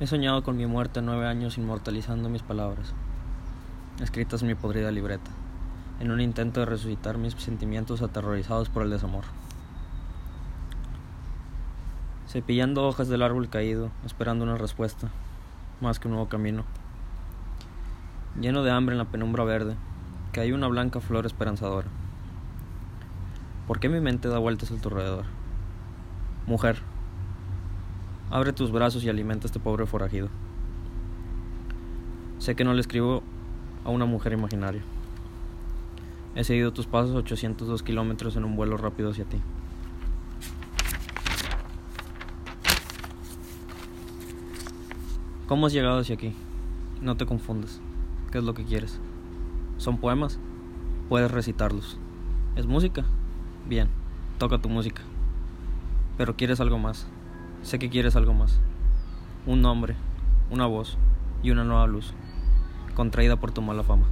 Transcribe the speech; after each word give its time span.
He 0.00 0.08
soñado 0.08 0.42
con 0.42 0.56
mi 0.56 0.66
muerte 0.66 1.02
nueve 1.02 1.28
años 1.28 1.56
inmortalizando 1.56 2.28
mis 2.28 2.42
palabras, 2.42 2.92
escritas 4.02 4.42
en 4.42 4.48
mi 4.48 4.56
podrida 4.56 4.90
libreta, 4.90 5.30
en 6.00 6.10
un 6.10 6.20
intento 6.20 6.58
de 6.58 6.66
resucitar 6.66 7.16
mis 7.16 7.34
sentimientos 7.34 8.02
aterrorizados 8.02 8.68
por 8.68 8.82
el 8.82 8.90
desamor. 8.90 9.22
Cepillando 12.26 12.88
hojas 12.88 13.06
del 13.06 13.22
árbol 13.22 13.48
caído, 13.48 13.92
esperando 14.04 14.42
una 14.42 14.58
respuesta, 14.58 15.10
más 15.80 16.00
que 16.00 16.08
un 16.08 16.14
nuevo 16.14 16.28
camino. 16.28 16.64
Lleno 18.40 18.64
de 18.64 18.72
hambre 18.72 18.94
en 18.94 18.98
la 18.98 19.12
penumbra 19.12 19.44
verde, 19.44 19.76
que 20.32 20.40
hay 20.40 20.50
una 20.50 20.66
blanca 20.66 20.98
flor 20.98 21.24
esperanzadora. 21.24 21.86
¿Por 23.68 23.78
qué 23.78 23.88
mi 23.88 24.00
mente 24.00 24.26
da 24.26 24.38
vueltas 24.38 24.72
a 24.72 24.76
tu 24.76 24.88
alrededor? 24.88 25.26
Mujer, 26.48 26.82
Abre 28.34 28.52
tus 28.52 28.72
brazos 28.72 29.04
y 29.04 29.08
alimenta 29.08 29.44
a 29.44 29.46
este 29.46 29.60
pobre 29.60 29.86
forajido. 29.86 30.28
Sé 32.40 32.56
que 32.56 32.64
no 32.64 32.74
le 32.74 32.80
escribo 32.80 33.22
a 33.84 33.90
una 33.90 34.06
mujer 34.06 34.32
imaginaria. 34.32 34.82
He 36.34 36.42
seguido 36.42 36.72
tus 36.72 36.88
pasos 36.88 37.14
802 37.14 37.84
kilómetros 37.84 38.34
en 38.34 38.44
un 38.44 38.56
vuelo 38.56 38.76
rápido 38.76 39.10
hacia 39.10 39.24
ti. 39.24 39.38
¿Cómo 45.46 45.66
has 45.66 45.72
llegado 45.72 46.00
hacia 46.00 46.16
aquí? 46.16 46.34
No 47.00 47.16
te 47.16 47.26
confundas. 47.26 47.80
¿Qué 48.32 48.38
es 48.38 48.44
lo 48.44 48.52
que 48.52 48.64
quieres? 48.64 48.98
¿Son 49.76 49.98
poemas? 49.98 50.40
Puedes 51.08 51.30
recitarlos. 51.30 51.98
¿Es 52.56 52.66
música? 52.66 53.04
Bien, 53.68 53.90
toca 54.38 54.58
tu 54.58 54.68
música. 54.68 55.02
Pero 56.18 56.34
quieres 56.34 56.58
algo 56.58 56.80
más. 56.80 57.06
Sé 57.64 57.78
que 57.78 57.88
quieres 57.88 58.14
algo 58.14 58.34
más. 58.34 58.60
Un 59.46 59.62
nombre, 59.62 59.96
una 60.50 60.66
voz 60.66 60.98
y 61.42 61.50
una 61.50 61.64
nueva 61.64 61.86
luz, 61.86 62.12
contraída 62.94 63.36
por 63.36 63.52
tu 63.52 63.62
mala 63.62 63.82
fama. 63.82 64.06